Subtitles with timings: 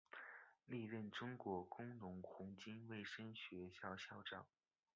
[0.65, 4.47] 历任中国工农红军卫生学校校长。